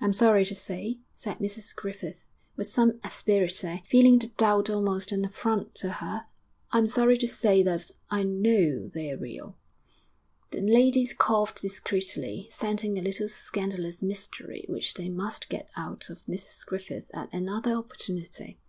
[0.00, 5.24] 'I'm sorry to say,' said Mrs Griffith, with some asperity, feeling the doubt almost an
[5.24, 6.28] affront to her
[6.70, 9.58] 'I'm sorry to say that I know they're real.'
[10.52, 16.24] The ladies coughed discreetly, scenting a little scandalous mystery which they must get out of
[16.28, 18.60] Mrs Griffith at another opportunity.